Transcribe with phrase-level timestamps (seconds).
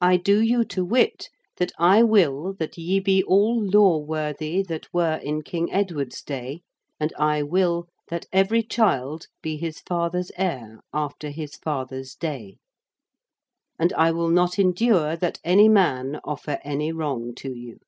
[0.00, 4.86] 'I do you to wit that I will that ye be all law worthy that
[4.94, 6.62] were in King Edward's day,
[6.98, 12.56] and I will that every child be his father's heir after his father's day:
[13.78, 17.78] and I will not endure that any man offer any wrong to you.